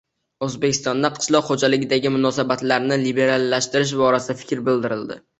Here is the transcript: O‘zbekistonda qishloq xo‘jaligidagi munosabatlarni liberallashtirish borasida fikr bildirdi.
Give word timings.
O‘zbekistonda 0.45 1.09
qishloq 1.17 1.43
xo‘jaligidagi 1.49 2.11
munosabatlarni 2.15 2.97
liberallashtirish 3.01 3.93
borasida 4.01 4.37
fikr 4.41 4.65
bildirdi. 4.71 5.19